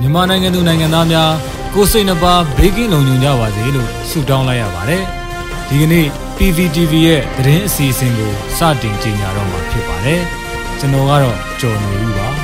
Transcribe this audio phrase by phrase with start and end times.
[0.00, 1.30] မြန်မာနိုင်ငံသူနိုင်ငံသားများ
[1.74, 5.02] ကိုစိတ်နှပါဘေးကင်းလုံခြုံကြပါစေလို့ဆုတောင်းလိုက်ရပါတယ်။
[5.68, 10.20] ဒီကနေ့ PVTV ရဲ့သတင်းအစီအစဉ်ကိုစတင်ကြေညာတော့မှာဖြစ်ပါတယ်။
[10.78, 12.28] ကျွန်တော်ကတော့ကျော်နေဦးပါ။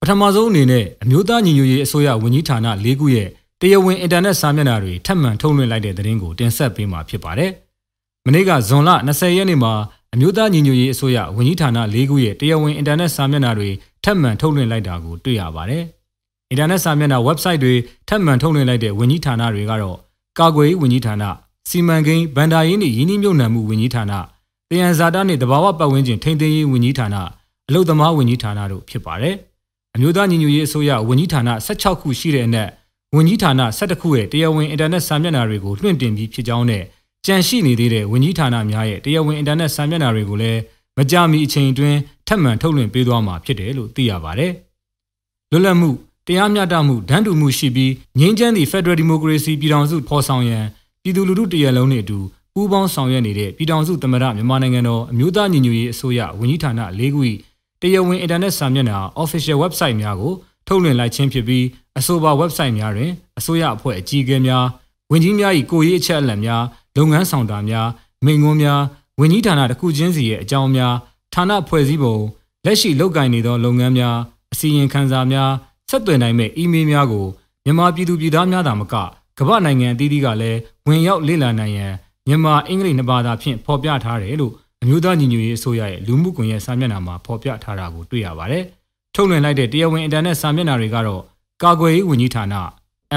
[0.00, 3.28] ပထမဆုံးအနေနဲ့အမျိုးသားညီညွတ်ရေးအစိုးရဝန်ကြီးဌာန၄ခုရဲ့
[3.60, 7.50] တရားဝင်အင်တာနက်စာမျက်နှာတွေထပ်မံထုတ်လွှင့်လိုက်တဲ့သတင်းကိုတင်ဆက်ပေးမှာဖြစ်ပါတယ်။
[8.26, 9.72] မနေ့ကဇွန်လ20ရက်နေ့မှာ
[10.14, 13.68] အမျိုးသားညီညွတ်ရေးအစိုးရဝန်ကြီးဌာန၄ခုရဲ့တရားဝင်အင်တာနက်စာမျက်နှာတွေ
[14.04, 15.82] ထပ်မံထုတ်လွှင့်လိုက်တာကိုတွေ့ရပါတယ်။
[16.50, 17.74] အင်တာနက်စာမျက်နှာ website တွေ
[18.08, 19.96] ထပ်မံထုတ်လွှင့်လိုက်တဲ့ဝန်ကြီးဌာနတွေကတော့
[20.38, 21.14] ကာကွယ်ရေးဝန်ကြီးဌာန၊
[21.68, 24.04] စီမံကိန်းဗန္ဒာရေးနှင့်ယင်းနှိမ့်မြုပ်နှံမှုဝန်ကြီးဌာန၊
[24.70, 27.06] တယံဇာတာနှင့်တဘာဝပတ်ဝန်းကျင်ထိန်းသိမ်းရေးဝန်ကြီးဌာန၊
[27.68, 29.34] အလုသမားဝန်ကြီးဌာနတို့ဖြစ်ပါတယ်။
[29.94, 32.68] အမျိုးသားညီညွတ်ရေးအစိုးရဝန်ကြီးဌာန16ခုရှိတဲ့အနက်
[33.16, 36.84] ဝန်ကြီးဌာန17ခုရဲ့တရားဝင်အင်တာနက်စာမျက်နှာတွေကိုလွှင့်တင်ပြီးဖြစ်ကြောင်းနဲ့
[37.28, 40.60] ကြန့်ရှိနေသေးတဲ့ဝန်ကြီးဌာနများရဲ့တရားဝင်အင်တာနက်စာမျက်နှာတွေကိုလည်း
[40.98, 44.52] မကြာမီအချိန်အတွင်းထပ်မံထုတ်လွှင့်ပေးသွားမှာဖြစ်တယ်လို့သိရပါတယ်။
[45.50, 45.90] လွတ်လပ်မှု
[46.26, 50.64] တရားမျှတမှုဒန်းတူမှုရှိပြီးငြိမ်းချမ်းသည့် Federal Democracy ပြည်ထောင်စုဖော်ဆောင်ရန်
[51.02, 52.18] ပြည်သူလူထုတရက်လုံးနဲ့အတူ
[52.54, 57.20] ပူးပေါင်းဆောင်ရွက်နေတဲ့ပြည်ထောင်စုသမ္မတမြန်မာနိုင်ငံတော်အမျိုးသားညီညွတ်ရေးအစိုးရဝန်ကြီးဌာန၄ခု၏
[57.80, 60.32] တရားဝင်အင်တာနက်စာမျက်နှာ Official Website များကို
[60.66, 61.64] ထုတ်လွှင့်လိုက်ခြင်းဖြစ်ပြီး
[61.98, 64.64] အဆိုပါ website များတွင်အစိုးရအဖွဲ့အကြီးအကဲများ
[65.12, 66.62] ဝန်ကြီးများ၏ကိုယ်ရေးအချက်အလက်များ
[66.98, 67.88] လုပ်ငန်းဆောင်တာများ
[68.24, 68.80] မိန့်ခွန်းများ
[69.20, 70.94] ဝန်ကြီးဌာနတစ်ခုချင်းစီရဲ့အကြောင်းများ
[71.34, 72.16] ဌာနဖွဲ့စည်းပုံ
[72.64, 74.16] လက်ရှိလုပ်ကိုင်နေသောလုပ်ငန်းများ
[74.52, 75.50] အစီရင်ခံစာများ
[75.90, 77.26] ဆက်သွယ်နိုင်မဲ့အီးမေးလ်များကို
[77.64, 78.94] မြန်မာပြည်သူပြည်သားများသာမက
[79.38, 81.92] ကမ္ဘာနိုင်ငံအသီးသီးကလည်းဝင်ရောက်လေ့လာနိုင်ရန်
[82.26, 88.64] မြန်မာအင်္ဂလိပ်နှစ်ဘာသာဖြင့်ဖော်ပြထားတယ်လို့အမျိုးသားညီညွတ်ရေးအစိုးရရဲ့လူမှုကွန်ရက်စာမျက်နှာမှာဖော်ပြထားတာကိုတွေ့ရပါတယ်။
[89.14, 91.22] ထုတ်လွှင့်လိုက်တဲ့တရားဝင်အင်တာနက်စာမျက်နှာတွေကတော့
[91.62, 92.44] ကာကွယ်ရေးဝန်ကြီးဌာန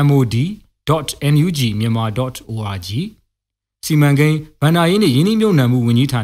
[0.10, 2.90] mod.nugmyanmar.org
[3.86, 6.22] စီမံကိန်းဗန္ဒာရေးနှင့်ယင်းနှိမ့်မြုပ်နှံမှုဝန်ကြီးဌာန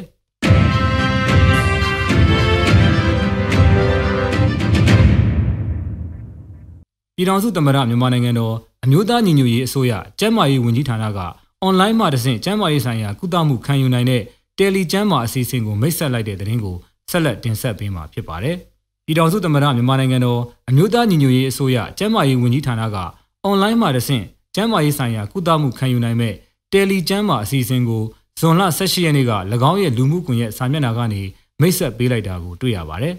[7.16, 11.20] ပြည်ထောင်စုသမ္မတမြန်မာနိုင်ငံတော် အမျိုးသားညီညွတ်ရေးအစိုးရကျန်းမာရေးဝန်ကြီးဌာနက
[11.62, 14.22] အွန်လိုင်းမှာတဆင့်ကျန်းမာရေးဆိုင်ရာကုသမှုခံယူနိုင်တဲ့
[14.58, 16.76] တယ်လီကျန်းမာအစီအစဉ်ကိုမိတ်ဆက်လိုက်တဲ့သတင်းကို
[17.10, 18.56] ဆက်လက်တင်ဆက်ပေးမှာဖြစ်ပါတယ်။
[19.06, 22.98] ပြည်ထောင်စုသမ္မတမြန်မာနိုင်ငံတော်အမျိုးသားညီညွတ်ရေးအစိုးရကျန်းမာရေးဝန်ကြီးဌာနက
[23.44, 24.24] အွန်လိုင်းမှာတဆင့်
[24.56, 26.34] ကျန်းမာရေးဆိုင်ရာကုသမှုခံယူနိုင်မဲ့
[26.72, 28.04] တယ်လီကျန်းမာအစီအစဉ်ကို
[28.40, 29.34] ဇွန်လ18ရက်နေ့က၎
[29.70, 31.22] င်းရဲ့လူမှုကွန်ရက်စာမျက်နှာကနေ
[31.60, 33.16] မိတ်ဆက်ပေးလိုက်တာကိုတွေ့ရပါတယ်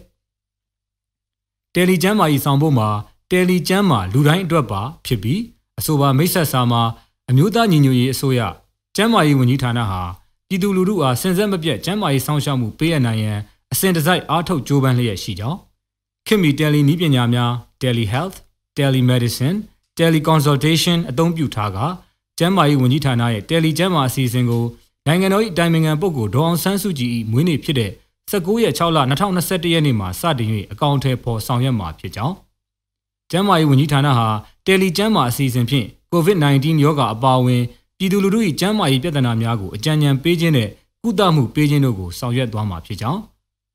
[1.74, 2.88] ။တယ်လီကျန်းမာရေးဆောင်ဖို့မှာ
[3.30, 5.40] တယ်လီကျန်းမာလူတိုင်းအတွက်ပါဖြစ်ပြီး
[5.78, 6.82] အဆိုပါမိတ်ဆက်စာမှာ
[7.30, 8.40] အမျိုးသားညီညွတ်ရေးအစိုးရ
[8.96, 10.02] ကျန်းမာရေးဝန်ကြီးဌာနဟာ
[10.48, 13.38] ပြည်သူလူထုအားစင်ဆက်မပြတ်ကျန်းမာရေးစောင့်ရှောက်မှုပေးအပ်နိုင်ရန်
[13.72, 15.58] အစဉ်တစိုက်အားထုတ်ကြိုးပမ်းလျက်ရှိကြောင်း
[16.26, 17.52] ခင်မီတယ်လီနည်းပညာများ
[17.82, 18.36] telehealth
[18.76, 19.58] telemedicine
[19.98, 21.78] teleconsultation အသုံးပြုထားက
[22.38, 24.64] ကျန်းမာရေးဝန်ကြီးဌာနရဲ့တယ်လီကျန်းမာအစီအစဉ်ကို
[25.06, 27.90] နိုင်ငံတော်၏အတိုင်ပင်ခံပုဂ္ဂိုလ်ဒေါအောင်ဆန်းစုကြည်၏မွေးနေ့ဖြစ်တဲ့
[28.30, 32.34] 19ရက်6လ2021ရက်နေ့မှာစတင်၍အကောင့်ထဲပေါ်ဆောင်ရွက်မှာဖြစ်ကြောင်း
[33.30, 34.28] ကျန်းမာရေးဝန်ကြီးဌာနဟာ
[34.66, 37.62] တယ်လီကျန်းမာအစီအစဉ်ဖြင့် COVID-19 ရောဂါအပါအဝင်
[37.98, 40.68] ပြည်သူလူထု၏ကျန်းမာရေးပြဿနာများကိုအကြံဉာဏ်ပေးခြင်းနဲ့
[41.02, 43.20] ကုသမှုပေးခြင်းတို့ကိုဆောင်ရွက်သွားမှာဖြစ်ကြောင်း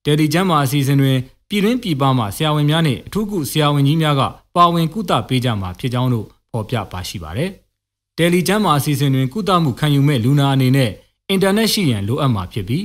[0.05, 1.17] တယ်လီကျန်းမာအစီအစဉ်တွင်
[1.50, 4.22] ပြည်တွင်းပြည်ပမှဆရာဝန်များနှင့်အထူးကုဆရာဝန်ကြီးများက
[4.55, 7.50] ပါဝင်ကုသပေးကြမှာဖြစ်ကြောင်းတို့ဖော်ပြပါရှိပါတယ်။
[8.17, 10.91] တယ်လီကျန်းမာအစီအစဉ်တွင်ကုသမှုခံယူမဲ့လူနာအနေနဲ့
[11.29, 12.83] အင်တာနက်ရှိရန်လိုအပ်မှာဖြစ်ပြီး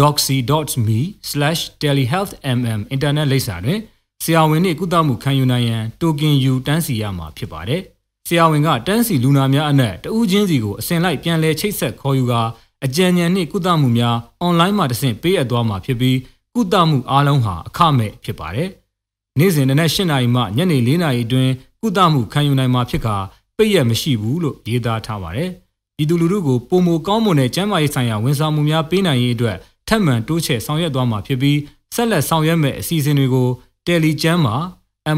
[0.00, 3.78] doxy.me/telehealthmm အင်တာနက်လိပ်စာတွင်
[4.22, 7.82] ဆရာဝန်နှင့်ကုသမှုခံယူနိုင်ရန်တိုကင်ယူတန်းစီရမှာဖြစ်ပါတယ်။
[8.28, 12.42] ဆရာဝန်ကတန်းစီလူနာများအနက်တဦးချင်းစီကိုအစဉ်လိုက်ပြန်လည်ချိတ်ဆက်ခေါ်ယူကာ
[12.84, 16.18] အကြံဉာဏ်နှင့်ကုသမှုများအွန်လိုင်းမှာတဆင့်ပေးအပ်သွားမှာဖြစ်ပြီး
[16.54, 18.68] ကုသမှုအားလုံးဟာအခမဲ့ဖြစ်ပါတယ်။
[19.38, 23.16] နေ့စဉ်နနက်၈နာရီမှညနေ၄နာရီအတွင်းကုသမှုခံယူနိုင်မှာဖြစ်ကာ
[23.56, 25.50] ပိတ်ရမရှိဘူးလို့ရေးသားထားပါတယ်။
[25.96, 29.56] ပြည်သူလူထုကိုပုံမကောင်းမွန်တဲ့ကျန်းမာရေးဆိုင်ရာဝန်ဆောင်မှုများပေးနိုင်ရေးအတွက်
[29.88, 31.58] ထပ်မံတိုးချဲ့ဆောင်ရွက်သွားမှာဖြစ်ပြီး
[31.94, 33.48] ဆက်လက်ဆောင်ရွက်မဲ့အစီအစဉ်တွေကို
[33.86, 34.56] Telegram မှာ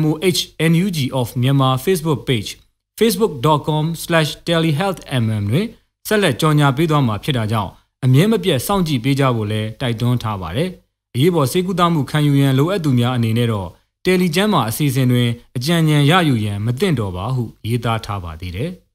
[0.02, 2.50] MOHNUG of Myanmar Facebook page
[2.98, 5.66] facebook.com/telehealthmm တွင်
[6.08, 7.72] ဆက်လက်ကြော်ညာပေးသွားမှာဖြစ်တာကြောင့်
[8.04, 10.68] အမြဲမပြတ်စောင့်ကြည့်ပေးကြဖို့လည်းတိုက်တွန်းထားပါတယ်။
[11.14, 13.68] အရေးပေါ်စေကူတာမှုခံယူရန်လိုအပ်သူများအနေနဲ့တော့
[14.04, 18.70] တယ်လီကျမ်းမှာအစီအစဉ်တွင်အကြံဉာဏ်ရယူရန်မသင့်တော်ပါဟုရေးသားထားပါသေးတယ်။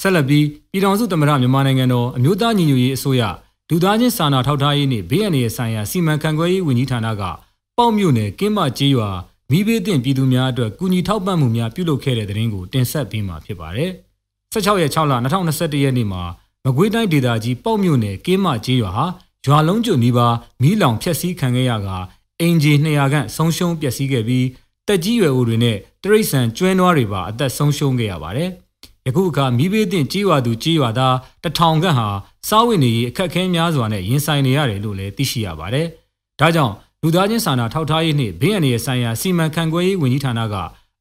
[0.00, 3.22] ဆက်လက်ပြီးပြည်ထောင်စုသမ္မတမြန်မာနိုင်ငံတော်အမျိုးသားညီညွတ်ရေးအစိုးရ
[3.70, 7.22] လူသားချင်းစာနာထောက်ထားရေးနှင့်ဘေးအန္တရာယ်ဆိုင်ရာစီမံခန့်ခွဲရေးဝန်ကြီးဌာနက
[7.76, 9.10] ပေါ့မြို့နယ်ကင်းမကျေးရွာ
[9.50, 13.90] မိဘေးသင့်ပြည်သူများအတွက်ကူညီထောက်ပံ့မှုများပြုလုပ်ခဲ့တဲ့တဲ့ရင်ကိုတင်ဆက်ပေးမှာဖြစ်ပါတယ်
[14.52, 16.22] 16ရက်6လ2021ရက်နေ့မှာ
[16.64, 19.06] မကွေးတိုင်းဒေသကြီးပေါ့မြို့နယ်ကင်းမကျေးရွာဟာ
[19.46, 21.88] ရွာလုံးကျွနီးပါးမီးလောင်ဖျက်ဆီးခံခဲ့ရက
[22.40, 24.46] အင်ဂျီ200ခန့်ဆုံးရှုံးပျက်စီးခဲ့ပြီး
[24.88, 28.69] တက်ကြီးရွယ်အိုတွေနဲ့တရိတ်ဆန်ကျွဲနွားတွေပါအသက်ဆုံးရှုံးခဲ့ရပါတယ်။ယ
[29.16, 32.08] ခုအခါမိဘေးတင်ကြေးရွာသူကြေးရွာသားတထောင်ခန့်ဟာ
[32.48, 35.86] စားဝတ်နေရေးအခက်အခဲများစွာနဲ့ရင်ဆိုင်နေရတယ်လို့လည်းသိရှိရပါတယ်။
[36.40, 40.54] ဒါကြောင့်လူသားချင်းစာနာထောက်ထားရေးနှင့်ဘေးအန္တရာယ်ဆိုင်ရာစီမံခန့်ခွဲရေးဝန်ကြီးဌာနက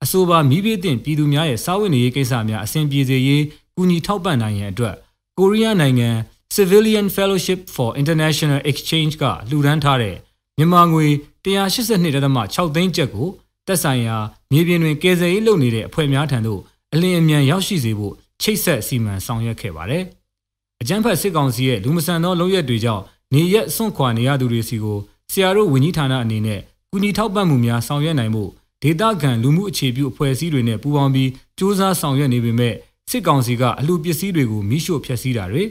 [0.03, 3.43] အဆိုပါမိဘေးတင်ပြည်သူများရဲ့စားဝတ်နေရေးကိစ္စများအဆင်ပြေစေရေး
[3.75, 4.95] ကူညီထောက်ပံ့နိုင်ရန်အတွက်
[5.37, 6.09] ကိုရီးယားနိုင်ငံ
[6.55, 10.15] Civilian Fellowship for International Exchange ကလှူဒန်းထားတဲ့
[10.57, 11.07] မြန်မာငွေ
[11.45, 13.29] 182.6သိန်းကျပ်ကို
[13.67, 14.17] တက်ဆိုင်ရာ
[14.51, 16.61] မြေပြင်တွင်ကယ်ဆယ်ရေးလုပ်နေတဲ့အဖွဲ့များထံသို့
[16.93, 20.03] အလင်းအမြန်ရောက်ရှိစေဖို့ချိတ်ဆက်စီမံဆောင်ရွက်ခဲ့ပါတယ်။
[20.81, 23.03] အကြမ်းဖက်စစ်ကောင်စီရဲ့လူမဆန်သောလုပ်ရက်တွေကြောင့်
[23.33, 24.97] နေရက်စွန့်ခွာနေရသူတွေစီကို
[25.31, 26.59] ဆရာတို့ဝန်ကြီးဌာနအနေနဲ့
[26.91, 28.43] ကူညီထောက်ပံ့မှုများဆောင်ရွက်နိုင်မှု
[28.83, 32.73] ဒေတာခံလူမှုအခြေပြုအဖွဲ့အစည်းတွေနဲ့ပူးပေါင်းပြီးစ조사ဆောင်ရွက်နေပေမဲ့
[33.09, 35.63] စစ်ကောင်စီကအလှပစ္စည်းတွေကိုမိရှို့ဖျက်ဆီးတာတွေ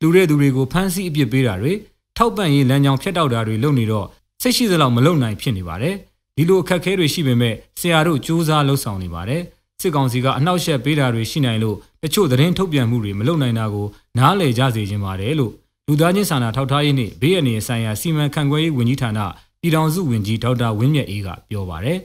[0.00, 1.72] လူတဲ့သူတွေကိုဖမ်းဆီးအပြစ်ပေးတာတွေ
[2.16, 4.06] ထောက်ပံ့ရေးလမ်းကြောင်းဖျက်တောက်တာတွေလုပ်နေတော့
[4.42, 5.94] စိတ်ရှိသလောက်မလုပ်နိုင်ဖြစ်နေပါတယ်
[6.36, 9.42] ဒီလိုအခက်အခဲတွေရှိပေမဲ့ဆရာတို့စူးစမ်းလှုပ်ဆောင်နေပါတယ်
[9.80, 13.86] စစ်ကောင်စီကအနှောက်အယှက်ပေးတာတွေရှိနိုင်လို့တချို့သတင်းထုတ်ပြန်မှုတွေမလုပ်နိုင်တာကို
[14.18, 15.52] နားလည်ကြစေခြင်းပါတယ်လို့
[15.86, 19.20] လူသားချင်းစာနာထောက်ထားရေးနှင့်ဘေးအန္တရာယ်ဆိုင်ရာစီမံခန့်ခွဲရေးဝန်ကြီးဌာန
[19.60, 21.98] ပြည်ထောင်စုဝန်ကြီးဒေါက်တာဝင်းမြတ်အေးကပြောပါတယ်